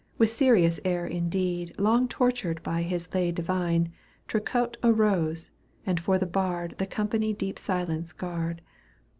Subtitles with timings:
[0.17, 1.75] With serious air indeed.
[1.77, 3.91] Long tortured by his lay divine,
[4.27, 5.51] Triquet arose,
[5.85, 8.63] and for the bard The company deep silence guard.